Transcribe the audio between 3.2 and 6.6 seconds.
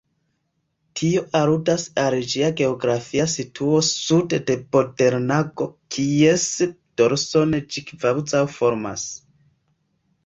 situo sude de Bodenlago, kies